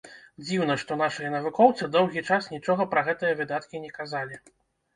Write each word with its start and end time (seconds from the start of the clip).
Дзіўна, 0.45 0.77
што 0.83 0.97
нашыя 1.01 1.29
навукоўцы 1.35 1.91
доўгі 1.97 2.25
час 2.31 2.49
нічога 2.55 2.89
пра 2.97 3.07
гэтыя 3.13 3.39
выдаткі 3.43 3.87
не 3.87 3.95
казалі. 4.03 4.45